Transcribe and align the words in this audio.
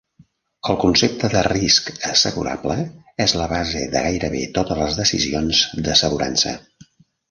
El 0.71 0.79
concepte 0.83 1.29
de 1.33 1.43
risc 1.47 1.91
assegurable 2.13 2.79
és 3.29 3.37
la 3.43 3.47
base 3.55 3.85
de 3.95 4.05
gairebé 4.09 4.45
totes 4.59 4.85
les 4.85 5.01
decisions 5.05 5.67
d'assegurança. 5.89 6.61